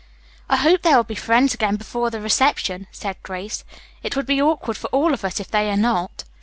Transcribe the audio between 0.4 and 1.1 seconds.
"I hope they will